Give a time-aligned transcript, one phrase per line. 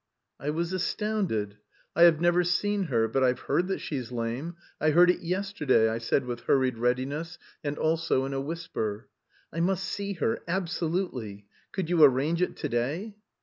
[0.39, 1.57] I was astounded.
[1.95, 4.55] "I have never seen her, but I've heard that she's lame.
[4.79, 9.09] I heard it yesterday," I said with hurried readiness, and also in a whisper.
[9.53, 11.45] "I must see her, absolutely.
[11.71, 13.15] Could you arrange it to day?"